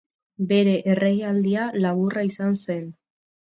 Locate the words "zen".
2.65-2.83